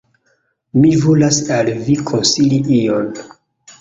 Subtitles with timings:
[0.77, 3.13] Mi volas al Vi konsili ion!